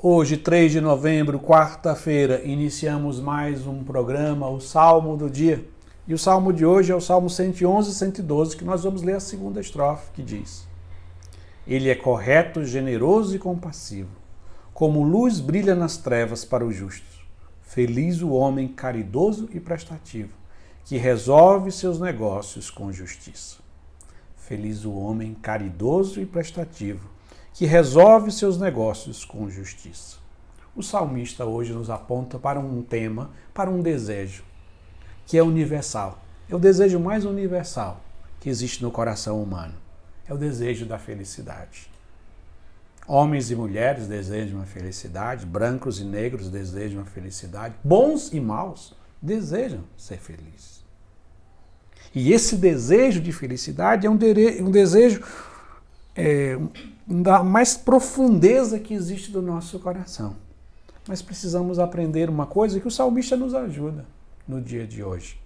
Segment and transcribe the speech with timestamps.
[0.00, 5.66] Hoje, 3 de novembro, quarta-feira, iniciamos mais um programa, o Salmo do Dia.
[6.06, 9.16] E o salmo de hoje é o Salmo 111 e 112, que nós vamos ler
[9.16, 10.68] a segunda estrofe, que diz:
[11.66, 14.10] Ele é correto, generoso e compassivo,
[14.72, 17.26] como luz brilha nas trevas para os justos.
[17.60, 20.32] Feliz o homem caridoso e prestativo,
[20.84, 23.56] que resolve seus negócios com justiça.
[24.36, 27.17] Feliz o homem caridoso e prestativo,
[27.58, 30.18] que resolve seus negócios com justiça.
[30.76, 34.44] O salmista hoje nos aponta para um tema, para um desejo,
[35.26, 36.22] que é universal.
[36.48, 38.00] É o desejo mais universal
[38.38, 39.74] que existe no coração humano.
[40.28, 41.90] É o desejo da felicidade.
[43.08, 48.94] Homens e mulheres desejam a felicidade, brancos e negros desejam a felicidade, bons e maus
[49.20, 50.84] desejam ser felizes.
[52.14, 54.18] E esse desejo de felicidade é um,
[54.60, 55.24] um desejo
[56.14, 56.56] é,
[57.08, 60.36] da mais profundeza que existe do nosso coração.
[61.08, 64.04] Mas precisamos aprender uma coisa que o salmista nos ajuda
[64.46, 65.40] no dia de hoje: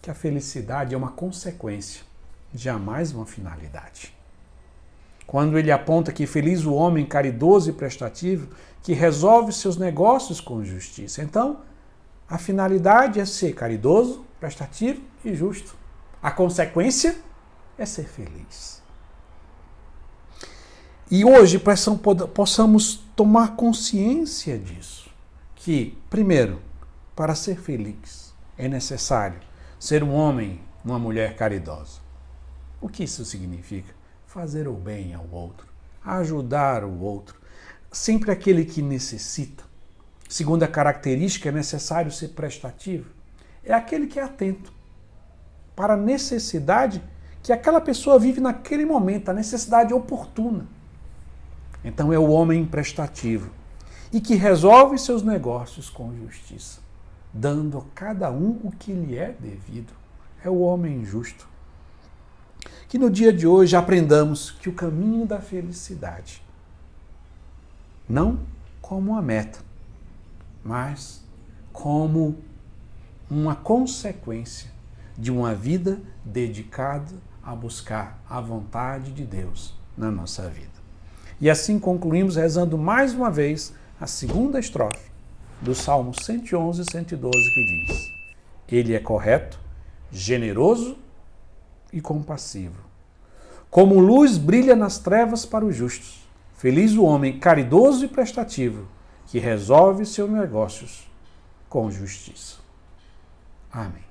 [0.00, 2.02] que a felicidade é uma consequência,
[2.54, 4.14] jamais uma finalidade.
[5.26, 8.48] Quando ele aponta que feliz o homem caridoso e prestativo,
[8.82, 11.22] que resolve seus negócios com justiça.
[11.22, 11.60] Então,
[12.28, 15.76] a finalidade é ser caridoso, prestativo e justo.
[16.22, 17.16] A consequência
[17.78, 18.82] é ser feliz.
[21.10, 21.60] E hoje
[22.32, 25.10] possamos tomar consciência disso.
[25.56, 26.60] Que, primeiro,
[27.16, 29.40] para ser feliz é necessário
[29.76, 31.98] ser um homem, uma mulher caridosa.
[32.80, 33.92] O que isso significa?
[34.24, 35.66] Fazer o bem ao outro,
[36.04, 37.34] ajudar o outro,
[37.90, 39.64] sempre aquele que necessita.
[40.28, 43.10] Segunda característica, é necessário ser prestativo.
[43.64, 44.72] É aquele que é atento
[45.74, 47.02] para a necessidade
[47.42, 50.66] que aquela pessoa vive naquele momento, a necessidade oportuna.
[51.84, 53.50] Então é o homem prestativo
[54.12, 56.80] e que resolve seus negócios com justiça,
[57.32, 59.92] dando a cada um o que lhe é devido.
[60.44, 61.48] É o homem justo.
[62.88, 66.42] Que no dia de hoje aprendamos que o caminho da felicidade,
[68.08, 68.40] não
[68.80, 69.60] como uma meta,
[70.64, 71.22] mas
[71.72, 72.38] como
[73.30, 74.70] uma consequência
[75.16, 80.79] de uma vida dedicada a buscar a vontade de Deus na nossa vida.
[81.40, 85.10] E assim concluímos rezando mais uma vez a segunda estrofe
[85.60, 88.12] do Salmo 111 e 112 que diz:
[88.68, 89.58] Ele é correto,
[90.10, 90.98] generoso
[91.92, 92.82] e compassivo.
[93.70, 96.28] Como luz brilha nas trevas para os justos.
[96.56, 98.86] Feliz o homem caridoso e prestativo,
[99.26, 101.08] que resolve seus negócios
[101.70, 102.56] com justiça.
[103.72, 104.09] Amém.